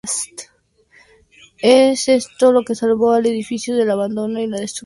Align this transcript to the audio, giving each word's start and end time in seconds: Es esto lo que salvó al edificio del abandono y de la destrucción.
Es 1.59 2.09
esto 2.09 2.51
lo 2.51 2.63
que 2.63 2.73
salvó 2.73 3.11
al 3.11 3.27
edificio 3.27 3.75
del 3.75 3.91
abandono 3.91 4.39
y 4.39 4.45
de 4.45 4.47
la 4.47 4.57
destrucción. 4.57 4.79